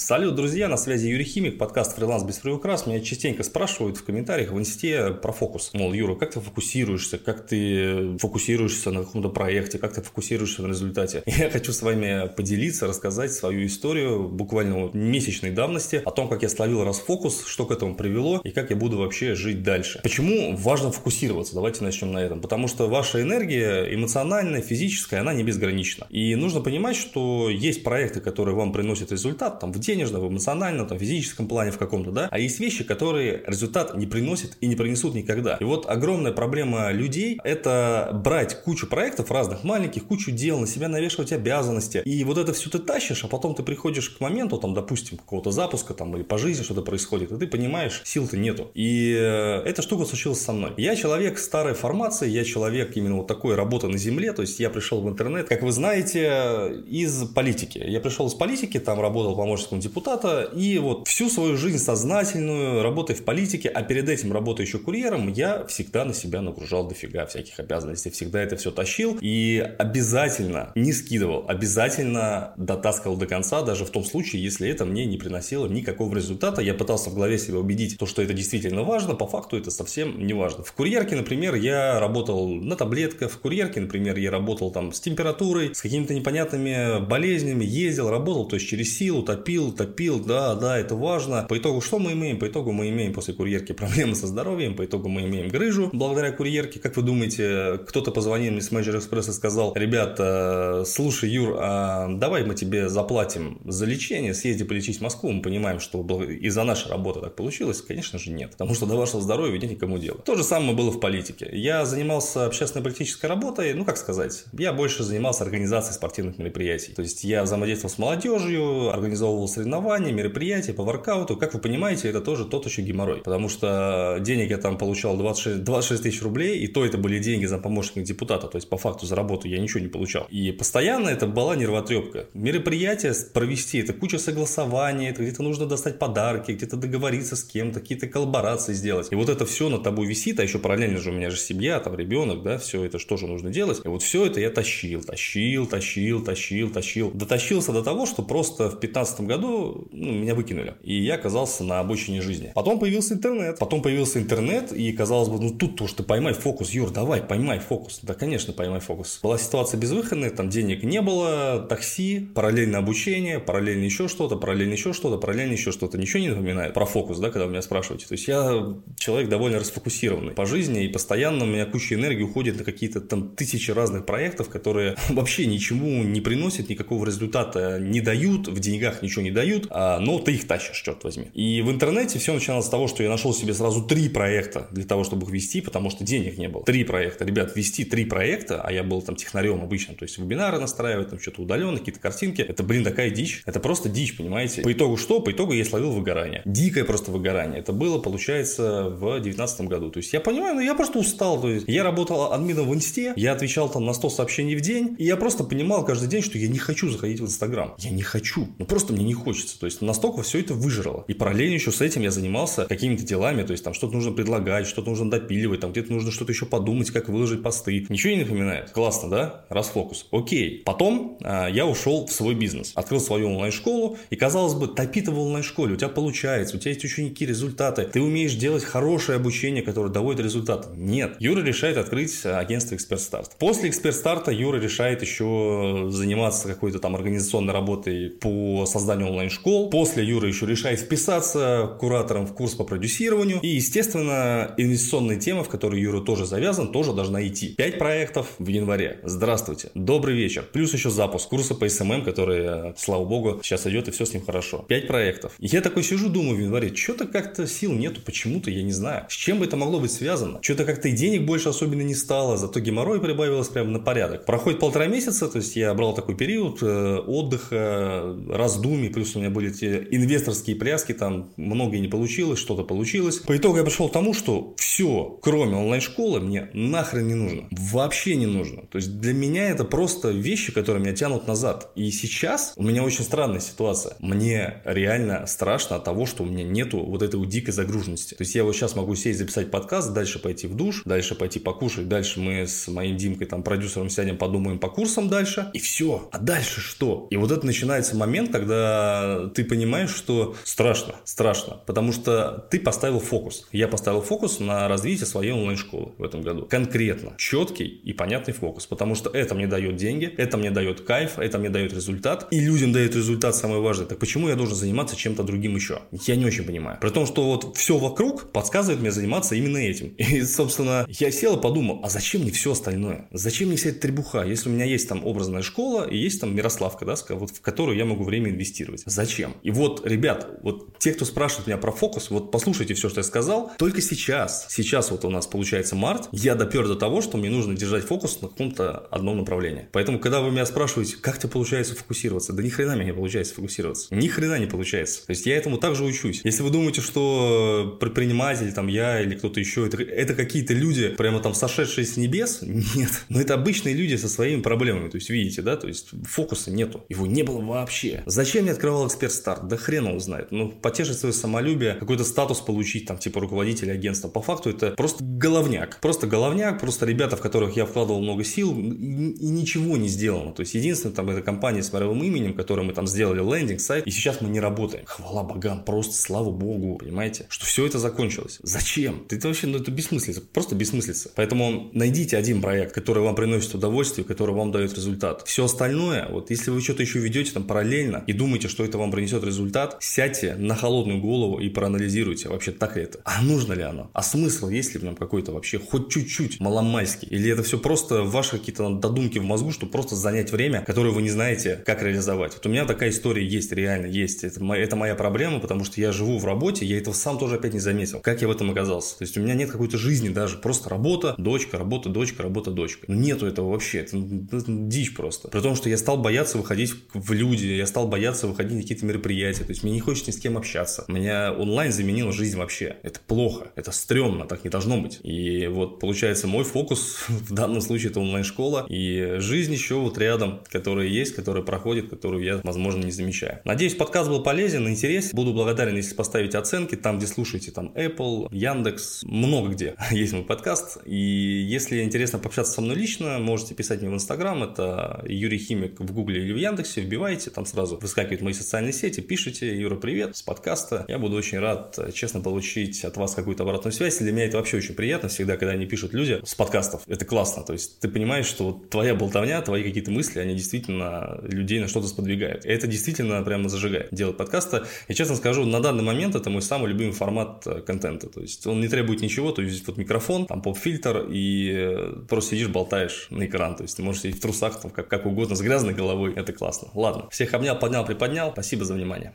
Салют, 0.00 0.34
друзья, 0.34 0.66
на 0.66 0.78
связи 0.78 1.08
Юрий 1.08 1.26
Химик, 1.26 1.58
подкаст 1.58 1.94
«Фриланс 1.94 2.24
без 2.24 2.38
приукрас». 2.38 2.86
Меня 2.86 3.00
частенько 3.00 3.42
спрашивают 3.42 3.98
в 3.98 4.02
комментариях 4.02 4.50
в 4.50 4.58
инсте 4.58 5.10
про 5.10 5.30
фокус. 5.30 5.72
Мол, 5.74 5.92
Юра, 5.92 6.14
как 6.14 6.32
ты 6.32 6.40
фокусируешься, 6.40 7.18
как 7.18 7.46
ты 7.46 8.16
фокусируешься 8.16 8.92
на 8.92 9.04
каком-то 9.04 9.28
проекте, 9.28 9.76
как 9.78 9.92
ты 9.92 10.00
фокусируешься 10.00 10.62
на 10.62 10.68
результате. 10.68 11.22
Я 11.26 11.50
хочу 11.50 11.72
с 11.74 11.82
вами 11.82 12.32
поделиться, 12.34 12.86
рассказать 12.86 13.30
свою 13.34 13.66
историю 13.66 14.26
буквально 14.26 14.88
месячной 14.94 15.50
давности 15.50 16.00
о 16.02 16.10
том, 16.10 16.30
как 16.30 16.42
я 16.42 16.48
словил 16.48 16.82
расфокус, 16.82 17.44
что 17.46 17.66
к 17.66 17.70
этому 17.70 17.94
привело 17.94 18.40
и 18.42 18.50
как 18.50 18.70
я 18.70 18.76
буду 18.76 18.96
вообще 18.96 19.34
жить 19.34 19.62
дальше. 19.62 20.00
Почему 20.02 20.56
важно 20.56 20.90
фокусироваться? 20.92 21.54
Давайте 21.54 21.84
начнем 21.84 22.10
на 22.10 22.18
этом. 22.18 22.40
Потому 22.40 22.68
что 22.68 22.88
ваша 22.88 23.20
энергия 23.20 23.94
эмоциональная, 23.94 24.62
физическая, 24.62 25.20
она 25.20 25.34
не 25.34 25.44
безгранична. 25.44 26.06
И 26.08 26.34
нужно 26.36 26.62
понимать, 26.62 26.96
что 26.96 27.50
есть 27.50 27.84
проекты, 27.84 28.22
которые 28.22 28.56
вам 28.56 28.72
приносят 28.72 29.12
результат, 29.12 29.60
там, 29.60 29.74
в 29.74 29.89
денежном, 29.90 30.22
в 30.22 30.28
эмоциональном, 30.28 30.86
там, 30.86 30.98
физическом 30.98 31.48
плане 31.48 31.70
в 31.70 31.78
каком-то, 31.78 32.10
да, 32.10 32.28
а 32.30 32.38
есть 32.38 32.60
вещи, 32.60 32.84
которые 32.84 33.42
результат 33.46 33.96
не 33.96 34.06
приносят 34.06 34.56
и 34.60 34.66
не 34.66 34.76
принесут 34.76 35.14
никогда. 35.14 35.56
И 35.60 35.64
вот 35.64 35.86
огромная 35.88 36.32
проблема 36.32 36.92
людей– 36.92 37.38
это 37.44 38.10
брать 38.24 38.62
кучу 38.62 38.86
проектов 38.86 39.30
разных, 39.30 39.64
маленьких, 39.64 40.04
кучу 40.06 40.30
дел, 40.30 40.58
на 40.60 40.66
себя 40.66 40.88
навешивать 40.88 41.32
обязанности, 41.32 42.02
и 42.04 42.24
вот 42.24 42.38
это 42.38 42.52
все 42.52 42.70
ты 42.70 42.78
тащишь, 42.78 43.24
а 43.24 43.28
потом 43.28 43.54
ты 43.54 43.62
приходишь 43.62 44.10
к 44.10 44.20
моменту, 44.20 44.58
там, 44.58 44.74
допустим, 44.74 45.18
какого-то 45.18 45.50
запуска, 45.50 45.94
там, 45.94 46.16
или 46.16 46.22
по 46.22 46.38
жизни 46.38 46.62
что-то 46.62 46.82
происходит, 46.82 47.32
и 47.32 47.36
ты 47.36 47.46
понимаешь, 47.46 48.02
сил-то 48.04 48.36
нету. 48.36 48.70
И 48.74 49.14
э, 49.18 49.62
эта 49.68 49.82
штука 49.82 50.04
случилась 50.04 50.40
со 50.40 50.52
мной. 50.52 50.72
Я 50.76 50.94
человек 50.96 51.38
старой 51.38 51.74
формации, 51.74 52.28
я 52.28 52.44
человек 52.44 52.96
именно 52.96 53.16
вот 53.16 53.26
такой 53.26 53.54
работы 53.54 53.88
на 53.88 53.98
земле, 53.98 54.32
то 54.32 54.42
есть 54.42 54.60
я 54.60 54.70
пришел 54.70 55.00
в 55.00 55.08
интернет, 55.08 55.48
как 55.48 55.62
вы 55.62 55.72
знаете, 55.72 56.84
из 56.88 57.24
политики. 57.28 57.82
Я 57.84 58.00
пришел 58.00 58.26
из 58.26 58.34
политики, 58.34 58.78
там 58.78 59.00
работал 59.00 59.34
помощником 59.34 59.79
депутата, 59.80 60.42
и 60.42 60.78
вот 60.78 61.08
всю 61.08 61.28
свою 61.28 61.56
жизнь 61.56 61.78
сознательную, 61.78 62.82
работая 62.82 63.16
в 63.16 63.24
политике, 63.24 63.68
а 63.68 63.82
перед 63.82 64.08
этим 64.08 64.32
работая 64.32 64.66
еще 64.66 64.78
курьером, 64.78 65.32
я 65.32 65.64
всегда 65.66 66.04
на 66.04 66.14
себя 66.14 66.42
нагружал 66.42 66.86
дофига 66.86 67.26
всяких 67.26 67.58
обязанностей, 67.58 68.10
всегда 68.10 68.42
это 68.42 68.56
все 68.56 68.70
тащил 68.70 69.18
и 69.20 69.58
обязательно 69.78 70.72
не 70.74 70.92
скидывал, 70.92 71.44
обязательно 71.48 72.52
дотаскивал 72.56 73.16
до 73.16 73.26
конца, 73.26 73.62
даже 73.62 73.84
в 73.84 73.90
том 73.90 74.04
случае, 74.04 74.42
если 74.42 74.68
это 74.68 74.84
мне 74.84 75.06
не 75.06 75.16
приносило 75.16 75.66
никакого 75.66 76.14
результата. 76.14 76.62
Я 76.62 76.74
пытался 76.74 77.10
в 77.10 77.14
голове 77.14 77.38
себя 77.38 77.58
убедить, 77.58 77.98
то, 77.98 78.06
что 78.06 78.22
это 78.22 78.32
действительно 78.32 78.82
важно, 78.82 79.14
по 79.14 79.26
факту 79.26 79.56
это 79.56 79.70
совсем 79.70 80.26
не 80.26 80.32
важно. 80.32 80.64
В 80.64 80.72
курьерке, 80.72 81.16
например, 81.16 81.54
я 81.54 81.98
работал 82.00 82.48
на 82.48 82.76
таблетках, 82.76 83.30
в 83.30 83.38
курьерке, 83.38 83.80
например, 83.80 84.16
я 84.16 84.30
работал 84.30 84.70
там 84.70 84.92
с 84.92 85.00
температурой, 85.00 85.74
с 85.74 85.80
какими-то 85.80 86.14
непонятными 86.14 87.04
болезнями, 87.04 87.64
ездил, 87.64 88.10
работал, 88.10 88.46
то 88.46 88.56
есть 88.56 88.68
через 88.68 88.96
силу, 88.96 89.22
топил, 89.22 89.59
топил, 89.68 90.18
да, 90.18 90.54
да, 90.54 90.78
это 90.78 90.94
важно. 90.94 91.46
По 91.48 91.58
итогу 91.58 91.80
что 91.80 91.98
мы 91.98 92.12
имеем? 92.12 92.38
По 92.38 92.46
итогу 92.46 92.72
мы 92.72 92.88
имеем 92.88 93.12
после 93.12 93.34
курьерки 93.34 93.72
проблемы 93.72 94.14
со 94.14 94.26
здоровьем, 94.26 94.74
по 94.74 94.84
итогу 94.84 95.08
мы 95.08 95.22
имеем 95.22 95.48
грыжу 95.48 95.90
благодаря 95.92 96.32
курьерке. 96.32 96.80
Как 96.80 96.96
вы 96.96 97.02
думаете, 97.02 97.80
кто-то 97.86 98.10
позвонил 98.10 98.52
мне 98.52 98.62
с 98.62 98.70
менеджер 98.70 98.96
экспресс 98.96 99.28
и 99.28 99.32
сказал, 99.32 99.72
ребята, 99.74 100.84
слушай, 100.86 101.30
Юр, 101.30 101.56
а 101.60 102.08
давай 102.08 102.44
мы 102.44 102.54
тебе 102.54 102.88
заплатим 102.88 103.60
за 103.64 103.84
лечение, 103.84 104.34
съезди 104.34 104.64
полечить 104.64 104.98
в 104.98 105.02
Москву, 105.02 105.30
мы 105.30 105.42
понимаем, 105.42 105.80
что 105.80 106.00
из-за 106.24 106.64
нашей 106.64 106.90
работы 106.90 107.20
так 107.20 107.36
получилось? 107.36 107.82
Конечно 107.82 108.18
же 108.18 108.30
нет, 108.30 108.52
потому 108.52 108.74
что 108.74 108.86
до 108.86 108.96
вашего 108.96 109.20
здоровья 109.20 109.58
нет 109.58 109.70
никому 109.70 109.98
дела. 109.98 110.18
То 110.18 110.36
же 110.36 110.44
самое 110.44 110.74
было 110.74 110.90
в 110.90 111.00
политике. 111.00 111.48
Я 111.52 111.84
занимался 111.84 112.46
общественной 112.46 112.82
политической 112.82 113.26
работой, 113.26 113.74
ну 113.74 113.84
как 113.84 113.96
сказать, 113.96 114.44
я 114.52 114.72
больше 114.72 115.02
занимался 115.02 115.44
организацией 115.44 115.94
спортивных 115.94 116.38
мероприятий. 116.38 116.92
То 116.92 117.02
есть 117.02 117.24
я 117.24 117.42
взаимодействовал 117.42 117.94
с 117.94 117.98
молодежью, 117.98 118.90
организовывал 118.92 119.48
соревнования, 119.50 120.12
мероприятия 120.12 120.72
по 120.72 120.84
воркауту. 120.84 121.36
Как 121.36 121.54
вы 121.54 121.60
понимаете, 121.60 122.08
это 122.08 122.20
тоже 122.20 122.44
тот 122.46 122.66
еще 122.66 122.82
геморрой. 122.82 123.18
Потому 123.18 123.48
что 123.48 124.18
денег 124.20 124.50
я 124.50 124.58
там 124.58 124.78
получал 124.78 125.16
26, 125.16 125.64
26 125.64 126.02
тысяч 126.02 126.22
рублей, 126.22 126.58
и 126.60 126.66
то 126.66 126.84
это 126.84 126.96
были 126.96 127.18
деньги 127.18 127.46
за 127.46 127.58
помощника 127.58 128.06
депутата. 128.06 128.46
То 128.46 128.56
есть 128.56 128.68
по 128.68 128.78
факту 128.78 129.06
за 129.06 129.16
работу 129.16 129.48
я 129.48 129.58
ничего 129.58 129.80
не 129.80 129.88
получал. 129.88 130.26
И 130.30 130.52
постоянно 130.52 131.08
это 131.08 131.26
была 131.26 131.56
нервотрепка. 131.56 132.26
Мероприятие 132.34 133.12
провести, 133.34 133.78
это 133.78 133.92
куча 133.92 134.18
согласований, 134.18 135.08
это 135.08 135.22
где-то 135.22 135.42
нужно 135.42 135.66
достать 135.66 135.98
подарки, 135.98 136.52
где-то 136.52 136.76
договориться 136.76 137.36
с 137.36 137.44
кем-то, 137.44 137.80
какие-то 137.80 138.06
коллаборации 138.06 138.72
сделать. 138.72 139.08
И 139.10 139.14
вот 139.14 139.28
это 139.28 139.44
все 139.46 139.68
на 139.68 139.78
тобой 139.78 140.06
висит, 140.06 140.40
а 140.40 140.42
еще 140.42 140.58
параллельно 140.58 140.98
же 140.98 141.10
у 141.10 141.12
меня 141.12 141.30
же 141.30 141.36
семья, 141.36 141.80
там 141.80 141.96
ребенок, 141.96 142.42
да, 142.42 142.58
все 142.58 142.84
это 142.84 142.98
что 142.98 143.16
же 143.16 143.26
нужно 143.26 143.50
делать. 143.50 143.80
И 143.84 143.88
вот 143.88 144.02
все 144.02 144.26
это 144.26 144.40
я 144.40 144.50
тащил, 144.50 145.02
тащил, 145.02 145.66
тащил, 145.66 146.24
тащил, 146.24 146.70
тащил. 146.70 147.10
Дотащился 147.12 147.72
до 147.72 147.82
того, 147.82 148.06
что 148.06 148.22
просто 148.22 148.64
в 148.68 148.80
2015 148.80 149.20
году 149.22 149.39
ну, 149.40 150.12
меня 150.12 150.34
выкинули. 150.34 150.74
И 150.82 151.02
я 151.02 151.14
оказался 151.14 151.64
на 151.64 151.80
обочине 151.80 152.20
жизни. 152.20 152.52
Потом 152.54 152.78
появился 152.78 153.14
интернет. 153.14 153.58
Потом 153.58 153.82
появился 153.82 154.18
интернет, 154.18 154.72
и 154.72 154.92
казалось 154.92 155.28
бы, 155.28 155.40
ну 155.40 155.50
тут 155.50 155.76
то, 155.76 155.86
что 155.86 156.02
поймай 156.02 156.34
фокус, 156.34 156.70
Юр, 156.70 156.90
давай, 156.90 157.22
поймай 157.22 157.58
фокус. 157.58 158.00
Да, 158.02 158.14
конечно, 158.14 158.52
поймай 158.52 158.80
фокус. 158.80 159.20
Была 159.22 159.38
ситуация 159.38 159.78
безвыходная, 159.78 160.30
там 160.30 160.48
денег 160.48 160.82
не 160.82 161.00
было, 161.02 161.66
такси, 161.68 162.20
параллельно 162.34 162.78
обучение, 162.78 163.38
параллельно 163.38 163.84
еще 163.84 164.08
что-то, 164.08 164.36
параллельно 164.36 164.72
еще 164.72 164.92
что-то, 164.92 165.18
параллельно 165.18 165.52
еще 165.52 165.72
что-то. 165.72 165.98
Ничего 165.98 166.20
не 166.20 166.28
напоминает 166.28 166.74
про 166.74 166.86
фокус, 166.86 167.18
да, 167.18 167.30
когда 167.30 167.46
вы 167.46 167.52
меня 167.52 167.62
спрашиваете. 167.62 168.06
То 168.06 168.12
есть 168.12 168.28
я 168.28 168.74
человек 168.96 169.28
довольно 169.28 169.58
расфокусированный 169.58 170.32
по 170.32 170.46
жизни, 170.46 170.84
и 170.84 170.88
постоянно 170.88 171.44
у 171.44 171.46
меня 171.46 171.66
куча 171.66 171.94
энергии 171.94 172.22
уходит 172.22 172.58
на 172.58 172.64
какие-то 172.64 173.00
там 173.00 173.30
тысячи 173.30 173.70
разных 173.70 174.06
проектов, 174.06 174.48
которые 174.48 174.96
вообще 175.08 175.46
ничему 175.46 176.02
не 176.02 176.20
приносят, 176.20 176.68
никакого 176.68 177.04
результата 177.06 177.78
не 177.80 178.00
дают, 178.00 178.48
в 178.48 178.58
деньгах 178.58 179.02
ничего 179.02 179.22
не 179.22 179.29
дают, 179.30 179.66
а, 179.70 179.98
но 179.98 180.18
ты 180.18 180.34
их 180.34 180.46
тащишь, 180.46 180.80
черт 180.80 181.02
возьми. 181.04 181.26
И 181.34 181.62
в 181.62 181.70
интернете 181.70 182.18
все 182.18 182.32
начиналось 182.32 182.66
с 182.66 182.68
того, 182.68 182.88
что 182.88 183.02
я 183.02 183.08
нашел 183.08 183.34
себе 183.34 183.54
сразу 183.54 183.82
три 183.82 184.08
проекта 184.08 184.68
для 184.70 184.84
того, 184.84 185.04
чтобы 185.04 185.26
их 185.26 185.32
вести, 185.32 185.60
потому 185.60 185.90
что 185.90 186.04
денег 186.04 186.38
не 186.38 186.48
было. 186.48 186.64
Три 186.64 186.84
проекта. 186.84 187.24
Ребят, 187.24 187.56
вести 187.56 187.84
три 187.84 188.04
проекта, 188.04 188.60
а 188.62 188.72
я 188.72 188.82
был 188.82 189.02
там 189.02 189.16
технарем 189.16 189.62
обычно, 189.62 189.94
то 189.94 190.04
есть 190.04 190.18
вебинары 190.18 190.58
настраивать, 190.58 191.10
там 191.10 191.20
что-то 191.20 191.42
удаленно, 191.42 191.78
какие-то 191.78 192.00
картинки. 192.00 192.42
Это, 192.42 192.62
блин, 192.62 192.84
такая 192.84 193.10
дичь. 193.10 193.42
Это 193.46 193.60
просто 193.60 193.88
дичь, 193.88 194.16
понимаете? 194.16 194.62
По 194.62 194.72
итогу 194.72 194.96
что? 194.96 195.20
По 195.20 195.30
итогу 195.30 195.52
я 195.52 195.64
словил 195.64 195.92
выгорание. 195.92 196.42
Дикое 196.44 196.84
просто 196.84 197.10
выгорание. 197.10 197.60
Это 197.60 197.72
было, 197.72 197.98
получается, 197.98 198.88
в 198.90 199.00
2019 199.00 199.60
году. 199.62 199.90
То 199.90 199.98
есть 199.98 200.12
я 200.12 200.20
понимаю, 200.20 200.54
ну 200.56 200.60
я 200.60 200.74
просто 200.74 200.98
устал. 200.98 201.40
То 201.40 201.48
есть 201.48 201.68
я 201.68 201.82
работал 201.82 202.32
админом 202.32 202.68
в 202.68 202.74
инсте, 202.74 203.12
я 203.16 203.32
отвечал 203.32 203.68
там 203.68 203.84
на 203.84 203.92
100 203.92 204.10
сообщений 204.10 204.56
в 204.56 204.60
день, 204.60 204.96
и 204.98 205.04
я 205.04 205.16
просто 205.16 205.44
понимал 205.44 205.84
каждый 205.84 206.08
день, 206.08 206.22
что 206.22 206.38
я 206.38 206.48
не 206.48 206.58
хочу 206.58 206.88
заходить 206.90 207.20
в 207.20 207.24
Инстаграм. 207.24 207.74
Я 207.78 207.90
не 207.90 208.02
хочу. 208.02 208.48
Ну 208.58 208.64
просто 208.64 208.92
мне 208.92 209.04
не 209.04 209.14
хочется. 209.20 209.58
То 209.58 209.66
есть 209.66 209.82
настолько 209.82 210.22
все 210.22 210.40
это 210.40 210.54
выжрало. 210.54 211.04
И 211.08 211.14
параллельно 211.14 211.54
еще 211.54 211.72
с 211.72 211.80
этим 211.80 212.02
я 212.02 212.10
занимался 212.10 212.66
какими-то 212.66 213.04
делами, 213.04 213.42
то 213.42 213.52
есть 213.52 213.64
там 213.64 213.74
что-то 213.74 213.94
нужно 213.94 214.12
предлагать, 214.12 214.66
что-то 214.66 214.90
нужно 214.90 215.10
допиливать, 215.10 215.60
там 215.60 215.72
где-то 215.72 215.92
нужно 215.92 216.10
что-то 216.10 216.32
еще 216.32 216.46
подумать, 216.46 216.90
как 216.90 217.08
выложить 217.08 217.42
посты. 217.42 217.86
Ничего 217.88 218.14
не 218.14 218.20
напоминает. 218.22 218.70
Классно, 218.70 219.10
да? 219.10 219.44
Расфокус. 219.48 220.06
Окей. 220.10 220.62
Потом 220.64 221.18
а, 221.22 221.48
я 221.48 221.66
ушел 221.66 222.06
в 222.06 222.12
свой 222.12 222.34
бизнес. 222.34 222.72
Открыл 222.74 223.00
свою 223.00 223.28
онлайн-школу, 223.28 223.98
и 224.10 224.16
казалось 224.16 224.54
бы, 224.54 224.68
топи 224.68 225.00
в 225.00 225.18
онлайн-школе, 225.18 225.74
у 225.74 225.76
тебя 225.76 225.88
получается, 225.88 226.56
у 226.56 226.60
тебя 226.60 226.72
есть 226.72 226.84
ученики, 226.84 227.24
результаты, 227.24 227.84
ты 227.84 228.00
умеешь 228.00 228.34
делать 228.34 228.64
хорошее 228.64 229.16
обучение, 229.16 229.62
которое 229.62 229.90
доводит 229.90 230.20
результат. 230.20 230.70
Нет. 230.76 231.16
Юра 231.18 231.42
решает 231.42 231.76
открыть 231.76 232.24
агентство 232.24 232.74
Эксперт 232.74 233.00
Старт. 233.00 233.36
После 233.38 233.68
Эксперт 233.68 233.96
Старта 233.96 234.30
Юра 234.30 234.58
решает 234.58 235.02
еще 235.02 235.88
заниматься 235.90 236.48
какой-то 236.48 236.78
там 236.78 236.94
организационной 236.94 237.52
работой 237.52 238.10
по 238.10 238.66
созданию 238.66 239.09
онлайн-школ. 239.10 239.70
После 239.70 240.04
Юра 240.04 240.28
еще 240.28 240.46
решает 240.46 240.80
вписаться 240.80 241.76
куратором 241.78 242.26
в 242.26 242.34
курс 242.34 242.54
по 242.54 242.64
продюсированию. 242.64 243.40
И, 243.42 243.48
естественно, 243.48 244.54
инвестиционная 244.56 245.16
тема, 245.16 245.44
в 245.44 245.48
которой 245.48 245.80
Юра 245.80 246.00
тоже 246.00 246.24
завязан, 246.24 246.72
тоже 246.72 246.92
должна 246.92 247.26
идти. 247.26 247.48
Пять 247.48 247.78
проектов 247.78 248.26
в 248.38 248.48
январе. 248.48 249.00
Здравствуйте. 249.04 249.70
Добрый 249.74 250.16
вечер. 250.16 250.44
Плюс 250.52 250.72
еще 250.72 250.90
запуск 250.90 251.28
курса 251.28 251.54
по 251.54 251.68
SMM, 251.68 252.02
который, 252.04 252.74
слава 252.76 253.04
богу, 253.04 253.40
сейчас 253.42 253.66
идет 253.66 253.88
и 253.88 253.90
все 253.90 254.06
с 254.06 254.14
ним 254.14 254.24
хорошо. 254.24 254.64
Пять 254.68 254.86
проектов. 254.86 255.32
И 255.38 255.46
я 255.46 255.60
такой 255.60 255.82
сижу, 255.82 256.08
думаю 256.08 256.36
в 256.36 256.40
январе, 256.40 256.74
что-то 256.74 257.06
как-то 257.06 257.46
сил 257.46 257.72
нету, 257.72 258.00
почему-то, 258.04 258.50
я 258.50 258.62
не 258.62 258.72
знаю. 258.72 259.06
С 259.08 259.14
чем 259.14 259.38
бы 259.38 259.44
это 259.44 259.56
могло 259.56 259.80
быть 259.80 259.92
связано? 259.92 260.38
Что-то 260.42 260.64
как-то 260.64 260.88
и 260.88 260.92
денег 260.92 261.26
больше 261.26 261.48
особенно 261.48 261.82
не 261.82 261.94
стало, 261.94 262.36
зато 262.36 262.60
геморроя 262.60 263.00
прибавилось 263.00 263.48
прямо 263.48 263.70
на 263.70 263.78
порядок. 263.78 264.24
Проходит 264.24 264.60
полтора 264.60 264.86
месяца, 264.86 265.28
то 265.28 265.38
есть 265.38 265.56
я 265.56 265.72
брал 265.74 265.94
такой 265.94 266.16
период 266.16 266.58
э, 266.62 266.98
отдыха, 266.98 268.16
раздумий, 268.28 268.88
плюс 269.00 269.16
у 269.16 269.18
меня 269.18 269.30
были 269.30 269.50
эти 269.50 269.88
инвесторские 269.96 270.56
пляски, 270.56 270.92
там 270.92 271.30
многое 271.38 271.80
не 271.80 271.88
получилось, 271.88 272.38
что-то 272.38 272.64
получилось. 272.64 273.16
По 273.20 273.34
итогу 273.34 273.56
я 273.56 273.64
пришел 273.64 273.88
к 273.88 273.92
тому, 273.92 274.12
что 274.12 274.52
все, 274.58 275.18
кроме 275.22 275.56
онлайн-школы, 275.56 276.20
мне 276.20 276.50
нахрен 276.52 277.08
не 277.08 277.14
нужно. 277.14 277.48
Вообще 277.50 278.16
не 278.16 278.26
нужно. 278.26 278.66
То 278.66 278.76
есть 278.76 279.00
для 279.00 279.14
меня 279.14 279.48
это 279.48 279.64
просто 279.64 280.10
вещи, 280.10 280.52
которые 280.52 280.82
меня 280.82 280.94
тянут 280.94 281.26
назад. 281.26 281.72
И 281.76 281.90
сейчас 281.90 282.52
у 282.56 282.62
меня 282.62 282.82
очень 282.82 283.02
странная 283.02 283.40
ситуация. 283.40 283.96
Мне 284.00 284.60
реально 284.66 285.26
страшно 285.26 285.76
от 285.76 285.84
того, 285.84 286.04
что 286.04 286.22
у 286.22 286.26
меня 286.26 286.44
нету 286.44 286.80
вот 286.80 287.00
этой 287.00 287.24
дикой 287.24 287.54
загруженности. 287.54 288.12
То 288.12 288.22
есть 288.22 288.34
я 288.34 288.44
вот 288.44 288.54
сейчас 288.54 288.76
могу 288.76 288.94
сесть, 288.96 289.18
записать 289.18 289.50
подкаст, 289.50 289.94
дальше 289.94 290.18
пойти 290.18 290.46
в 290.46 290.54
душ, 290.54 290.82
дальше 290.84 291.14
пойти 291.14 291.38
покушать, 291.38 291.88
дальше 291.88 292.20
мы 292.20 292.46
с 292.46 292.68
моим 292.68 292.98
Димкой, 292.98 293.26
там, 293.26 293.42
продюсером 293.42 293.88
сядем, 293.88 294.18
подумаем 294.18 294.58
по 294.58 294.68
курсам 294.68 295.08
дальше, 295.08 295.50
и 295.54 295.58
все. 295.58 296.10
А 296.12 296.18
дальше 296.18 296.60
что? 296.60 297.06
И 297.10 297.16
вот 297.16 297.30
это 297.30 297.46
начинается 297.46 297.96
момент, 297.96 298.30
когда 298.30 298.89
когда 298.90 299.28
ты 299.28 299.44
понимаешь, 299.44 299.90
что 299.90 300.34
страшно, 300.44 300.94
страшно, 301.04 301.60
потому 301.66 301.92
что 301.92 302.46
ты 302.50 302.60
поставил 302.60 303.00
фокус. 303.00 303.46
Я 303.52 303.68
поставил 303.68 304.02
фокус 304.02 304.40
на 304.40 304.68
развитие 304.68 305.06
своей 305.06 305.32
онлайн-школы 305.32 305.92
в 305.98 306.02
этом 306.04 306.22
году. 306.22 306.46
Конкретно, 306.48 307.14
четкий 307.16 307.66
и 307.66 307.92
понятный 307.92 308.34
фокус, 308.34 308.66
потому 308.66 308.94
что 308.94 309.10
это 309.10 309.34
мне 309.34 309.46
дает 309.46 309.76
деньги, 309.76 310.06
это 310.16 310.36
мне 310.36 310.50
дает 310.50 310.82
кайф, 310.82 311.18
это 311.18 311.38
мне 311.38 311.50
дает 311.50 311.72
результат, 311.72 312.26
и 312.30 312.40
людям 312.40 312.72
дает 312.72 312.94
результат 312.94 313.36
самое 313.36 313.60
важное. 313.60 313.86
Так 313.86 313.98
почему 313.98 314.28
я 314.28 314.36
должен 314.36 314.56
заниматься 314.56 314.96
чем-то 314.96 315.22
другим 315.22 315.54
еще? 315.54 315.80
Я 316.06 316.16
не 316.16 316.24
очень 316.24 316.44
понимаю. 316.44 316.78
При 316.80 316.90
том, 316.90 317.06
что 317.06 317.24
вот 317.24 317.56
все 317.56 317.78
вокруг 317.78 318.32
подсказывает 318.32 318.80
мне 318.80 318.90
заниматься 318.90 319.34
именно 319.34 319.58
этим. 319.58 319.88
И, 319.98 320.22
собственно, 320.22 320.86
я 320.88 321.10
сел 321.10 321.36
и 321.36 321.40
подумал, 321.40 321.80
а 321.82 321.88
зачем 321.88 322.22
мне 322.22 322.30
все 322.30 322.52
остальное? 322.52 323.08
Зачем 323.12 323.48
мне 323.48 323.56
вся 323.56 323.70
эта 323.70 323.80
требуха? 323.80 324.24
Если 324.24 324.48
у 324.48 324.52
меня 324.52 324.64
есть 324.64 324.88
там 324.88 325.06
образная 325.06 325.42
школа 325.42 325.88
и 325.88 325.96
есть 325.96 326.20
там 326.20 326.34
Мирославка, 326.34 326.84
да, 326.84 326.94
вот 327.10 327.30
в 327.30 327.40
которую 327.40 327.76
я 327.76 327.84
могу 327.84 328.04
время 328.04 328.30
инвестировать. 328.30 328.69
Зачем? 328.86 329.34
И 329.42 329.50
вот, 329.50 329.86
ребят, 329.86 330.38
вот 330.42 330.78
те, 330.78 330.92
кто 330.92 331.04
спрашивает 331.04 331.46
меня 331.46 331.58
про 331.58 331.72
фокус, 331.72 332.10
вот 332.10 332.30
послушайте 332.30 332.74
все, 332.74 332.88
что 332.88 333.00
я 333.00 333.04
сказал, 333.04 333.52
только 333.58 333.80
сейчас, 333.80 334.46
сейчас 334.50 334.90
вот 334.90 335.04
у 335.04 335.10
нас 335.10 335.26
получается 335.26 335.76
март, 335.76 336.08
я 336.12 336.34
допер 336.34 336.66
до 336.66 336.76
того, 336.76 337.02
что 337.02 337.18
мне 337.18 337.30
нужно 337.30 337.54
держать 337.56 337.84
фокус 337.84 338.20
на 338.20 338.28
каком-то 338.28 338.78
одном 338.90 339.18
направлении. 339.18 339.68
Поэтому, 339.72 339.98
когда 339.98 340.20
вы 340.20 340.30
меня 340.30 340.46
спрашиваете, 340.46 340.96
как 340.96 341.18
тебе 341.18 341.30
получается 341.30 341.74
фокусироваться, 341.74 342.32
да 342.32 342.42
ни 342.42 342.48
хрена 342.48 342.76
мне 342.76 342.86
не 342.86 342.92
получается 342.92 343.34
фокусироваться. 343.34 343.94
Ни 343.94 344.08
хрена 344.08 344.38
не 344.38 344.46
получается. 344.46 345.06
То 345.06 345.10
есть 345.10 345.26
я 345.26 345.36
этому 345.36 345.58
также 345.58 345.84
учусь. 345.84 346.20
Если 346.24 346.42
вы 346.42 346.50
думаете, 346.50 346.80
что 346.80 347.76
предприниматель, 347.80 348.52
там 348.52 348.66
я 348.68 349.00
или 349.00 349.14
кто-то 349.14 349.40
еще, 349.40 349.66
это, 349.66 349.82
это 349.82 350.14
какие-то 350.14 350.54
люди, 350.54 350.90
прямо 350.90 351.20
там 351.20 351.34
сошедшие 351.34 351.86
с 351.86 351.96
небес, 351.96 352.38
нет. 352.42 352.90
Но 353.08 353.20
это 353.20 353.34
обычные 353.34 353.74
люди 353.74 353.96
со 353.96 354.08
своими 354.08 354.40
проблемами. 354.40 354.88
То 354.88 354.96
есть 354.96 355.10
видите, 355.10 355.42
да, 355.42 355.56
то 355.56 355.68
есть 355.68 355.88
фокуса 356.06 356.50
нету. 356.50 356.84
Его 356.88 357.06
не 357.06 357.22
было 357.22 357.40
вообще. 357.40 358.02
Зачем 358.06 358.46
я 358.46 358.54
открывал 358.60 358.86
эксперт 358.86 359.12
старт? 359.12 359.48
Да 359.48 359.56
хрен 359.56 359.88
его 359.88 359.98
знает. 360.00 360.30
Ну, 360.30 360.50
потешить 360.50 360.98
свое 360.98 361.14
самолюбие, 361.14 361.74
какой-то 361.74 362.04
статус 362.04 362.40
получить, 362.40 362.84
там, 362.84 362.98
типа 362.98 363.20
руководителя 363.20 363.72
агентства. 363.72 364.08
По 364.08 364.20
факту 364.20 364.50
это 364.50 364.72
просто 364.72 365.02
головняк. 365.02 365.78
Просто 365.80 366.06
головняк, 366.06 366.60
просто 366.60 366.84
ребята, 366.84 367.16
в 367.16 367.20
которых 367.20 367.56
я 367.56 367.64
вкладывал 367.64 368.02
много 368.02 368.22
сил, 368.22 368.52
и, 368.52 368.60
ничего 368.60 369.78
не 369.78 369.88
сделано. 369.88 370.32
То 370.32 370.40
есть 370.40 370.52
единственное, 370.54 370.94
там, 370.94 371.08
это 371.08 371.22
компания 371.22 371.62
с 371.62 371.72
мировым 371.72 372.02
именем, 372.02 372.34
которую 372.34 372.66
мы 372.66 372.74
там 372.74 372.86
сделали 372.86 373.20
лендинг, 373.20 373.60
сайт, 373.60 373.86
и 373.86 373.90
сейчас 373.90 374.20
мы 374.20 374.28
не 374.28 374.40
работаем. 374.40 374.84
Хвала 374.84 375.22
богам, 375.22 375.64
просто 375.64 375.94
слава 375.94 376.30
богу, 376.30 376.76
понимаете, 376.76 377.24
что 377.30 377.46
все 377.46 377.64
это 377.64 377.78
закончилось. 377.78 378.40
Зачем? 378.42 379.06
Это 379.08 379.26
вообще, 379.28 379.46
ну, 379.46 379.56
это 379.56 379.70
бессмыслица, 379.70 380.20
просто 380.20 380.54
бессмыслица. 380.54 381.10
Поэтому 381.14 381.70
найдите 381.72 382.18
один 382.18 382.42
проект, 382.42 382.74
который 382.74 383.02
вам 383.02 383.14
приносит 383.14 383.54
удовольствие, 383.54 384.04
который 384.04 384.34
вам 384.34 384.52
дает 384.52 384.74
результат. 384.74 385.22
Все 385.26 385.46
остальное, 385.46 386.08
вот 386.10 386.28
если 386.28 386.50
вы 386.50 386.60
что-то 386.60 386.82
еще 386.82 386.98
ведете 386.98 387.32
там 387.32 387.44
параллельно 387.44 388.04
и 388.06 388.12
думаете, 388.12 388.49
что 388.50 388.64
это 388.64 388.76
вам 388.78 388.90
принесет 388.90 389.24
результат, 389.24 389.76
сядьте 389.80 390.34
на 390.34 390.54
холодную 390.54 391.00
голову 391.00 391.38
и 391.38 391.48
проанализируйте, 391.48 392.28
вообще 392.28 392.52
так 392.52 392.76
ли 392.76 392.82
это. 392.82 393.00
А 393.04 393.22
нужно 393.22 393.54
ли 393.54 393.62
оно? 393.62 393.90
А 393.94 394.02
смысл 394.02 394.48
есть 394.48 394.74
ли 394.74 394.80
в 394.80 394.84
нем 394.84 394.96
какой-то 394.96 395.32
вообще, 395.32 395.58
хоть 395.58 395.90
чуть-чуть, 395.90 396.40
маломальский? 396.40 397.08
Или 397.08 397.30
это 397.30 397.42
все 397.42 397.58
просто 397.58 398.02
ваши 398.02 398.38
какие-то 398.38 398.68
додумки 398.68 399.18
в 399.18 399.24
мозгу, 399.24 399.52
чтобы 399.52 399.72
просто 399.72 399.96
занять 399.96 400.32
время, 400.32 400.62
которое 400.66 400.90
вы 400.90 401.02
не 401.02 401.10
знаете, 401.10 401.62
как 401.64 401.82
реализовать? 401.82 402.34
Вот 402.34 402.44
у 402.44 402.48
меня 402.48 402.64
такая 402.64 402.90
история 402.90 403.26
есть, 403.26 403.52
реально 403.52 403.86
есть. 403.86 404.24
Это, 404.24 404.44
это 404.52 404.76
моя 404.76 404.94
проблема, 404.94 405.40
потому 405.40 405.64
что 405.64 405.80
я 405.80 405.92
живу 405.92 406.18
в 406.18 406.24
работе, 406.24 406.66
я 406.66 406.78
этого 406.78 406.94
сам 406.94 407.18
тоже 407.18 407.36
опять 407.36 407.54
не 407.54 407.60
заметил. 407.60 408.00
Как 408.00 408.20
я 408.22 408.28
в 408.28 408.30
этом 408.30 408.50
оказался? 408.50 408.98
То 408.98 409.04
есть 409.04 409.16
у 409.16 409.20
меня 409.20 409.34
нет 409.34 409.50
какой-то 409.50 409.78
жизни 409.78 410.08
даже, 410.08 410.38
просто 410.38 410.68
работа, 410.68 411.14
дочка, 411.18 411.58
работа, 411.58 411.88
дочка, 411.88 412.22
работа, 412.22 412.50
дочка. 412.50 412.84
Ну, 412.88 412.94
нету 412.94 413.26
этого 413.26 413.50
вообще, 413.50 413.78
это, 413.78 413.96
это 413.96 414.44
дичь 414.46 414.94
просто. 414.94 415.28
При 415.28 415.40
том, 415.40 415.54
что 415.54 415.68
я 415.68 415.78
стал 415.78 415.98
бояться 415.98 416.38
выходить 416.38 416.74
в 416.92 417.12
люди, 417.12 417.46
я 417.46 417.66
стал 417.66 417.88
бояться 417.88 418.26
выходить 418.26 418.39
на 418.48 418.62
какие-то 418.62 418.84
мероприятия, 418.84 419.44
то 419.44 419.50
есть 419.50 419.62
мне 419.62 419.72
не 419.72 419.80
хочется 419.80 420.10
ни 420.10 420.14
с 420.14 420.18
кем 420.18 420.36
общаться. 420.36 420.84
Меня 420.88 421.32
онлайн 421.32 421.72
заменил 421.72 422.12
жизнь 422.12 422.38
вообще. 422.38 422.76
Это 422.82 423.00
плохо, 423.00 423.48
это 423.56 423.72
стрёмно, 423.72 424.26
так 424.26 424.44
не 424.44 424.50
должно 424.50 424.80
быть. 424.80 425.00
И 425.02 425.46
вот 425.48 425.80
получается 425.80 426.26
мой 426.26 426.44
фокус 426.44 427.04
в 427.08 427.32
данном 427.32 427.60
случае 427.60 427.90
это 427.90 428.00
онлайн-школа 428.00 428.66
и 428.68 429.16
жизнь 429.18 429.52
еще 429.52 429.76
вот 429.76 429.98
рядом, 429.98 430.42
которая 430.50 430.86
есть, 430.86 431.14
которая 431.14 431.42
проходит, 431.42 431.90
которую 431.90 432.24
я, 432.24 432.40
возможно, 432.42 432.84
не 432.84 432.92
замечаю. 432.92 433.40
Надеюсь, 433.44 433.74
подкаст 433.74 434.08
был 434.08 434.22
полезен, 434.22 434.68
интересен. 434.68 435.10
Буду 435.14 435.32
благодарен, 435.32 435.76
если 435.76 435.94
поставите 435.94 436.38
оценки 436.38 436.74
там, 436.74 436.98
где 436.98 437.06
слушаете, 437.06 437.50
там 437.50 437.72
Apple, 437.74 438.28
Яндекс, 438.30 439.02
много 439.04 439.50
где 439.50 439.74
есть 439.90 440.12
мой 440.12 440.24
подкаст. 440.24 440.78
И 440.84 440.96
если 440.96 441.82
интересно 441.82 442.18
пообщаться 442.18 442.52
со 442.52 442.60
мной 442.60 442.76
лично, 442.76 443.18
можете 443.18 443.54
писать 443.54 443.80
мне 443.80 443.90
в 443.90 443.94
Инстаграм, 443.94 444.42
это 444.42 445.04
Юрий 445.06 445.38
Химик 445.38 445.80
в 445.80 445.92
Гугле 445.92 446.22
или 446.22 446.32
в 446.32 446.36
Яндексе, 446.36 446.80
вбивайте, 446.80 447.30
там 447.30 447.46
сразу 447.46 447.76
выскакивают 447.76 448.22
мои 448.30 448.34
социальные 448.34 448.72
сети, 448.72 449.00
пишите, 449.00 449.56
Юра, 449.56 449.74
привет, 449.74 450.16
с 450.16 450.22
подкаста. 450.22 450.84
Я 450.86 451.00
буду 451.00 451.16
очень 451.16 451.40
рад, 451.40 451.76
честно, 451.92 452.20
получить 452.20 452.84
от 452.84 452.96
вас 452.96 453.16
какую-то 453.16 453.42
обратную 453.42 453.72
связь. 453.72 453.98
Для 453.98 454.12
меня 454.12 454.26
это 454.26 454.36
вообще 454.36 454.58
очень 454.58 454.76
приятно 454.76 455.08
всегда, 455.08 455.36
когда 455.36 455.54
они 455.54 455.66
пишут 455.66 455.94
люди 455.94 456.20
с 456.24 456.36
подкастов. 456.36 456.82
Это 456.86 457.04
классно, 457.04 457.42
то 457.42 457.52
есть 457.52 457.80
ты 457.80 457.88
понимаешь, 457.88 458.26
что 458.26 458.44
вот 458.44 458.70
твоя 458.70 458.94
болтовня, 458.94 459.42
твои 459.42 459.64
какие-то 459.64 459.90
мысли, 459.90 460.20
они 460.20 460.36
действительно 460.36 461.18
людей 461.22 461.58
на 461.58 461.66
что-то 461.66 461.88
сподвигают. 461.88 462.44
И 462.44 462.50
это 462.50 462.68
действительно 462.68 463.20
прямо 463.24 463.48
зажигает 463.48 463.88
делать 463.90 464.16
подкаста. 464.16 464.64
И 464.86 464.94
честно 464.94 465.16
скажу, 465.16 465.44
на 465.44 465.58
данный 465.58 465.82
момент 465.82 466.14
это 466.14 466.30
мой 466.30 466.42
самый 466.42 466.68
любимый 466.68 466.92
формат 466.92 467.44
э, 467.48 467.62
контента. 467.62 468.08
То 468.08 468.20
есть 468.20 468.46
он 468.46 468.60
не 468.60 468.68
требует 468.68 469.00
ничего, 469.00 469.32
то 469.32 469.42
есть 469.42 469.66
вот 469.66 469.76
микрофон, 469.76 470.26
там 470.26 470.40
поп-фильтр, 470.40 471.08
и 471.10 471.52
э, 471.52 471.92
просто 472.08 472.36
сидишь, 472.36 472.48
болтаешь 472.48 473.08
на 473.10 473.26
экран. 473.26 473.56
То 473.56 473.64
есть 473.64 473.76
ты 473.76 473.82
можешь 473.82 474.02
сидеть 474.02 474.18
в 474.18 474.20
трусах, 474.20 474.60
там, 474.60 474.70
как, 474.70 474.86
как 474.86 475.04
угодно, 475.04 475.34
с 475.34 475.40
грязной 475.40 475.74
головой. 475.74 476.14
Это 476.14 476.32
классно. 476.32 476.68
Ладно, 476.74 477.08
всех 477.10 477.34
обнял, 477.34 477.58
поднял, 477.58 477.84
приподнял. 477.84 478.19
Спасибо 478.32 478.64
за 478.64 478.74
внимание. 478.74 479.08